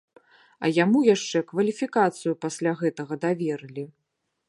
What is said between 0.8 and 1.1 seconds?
яму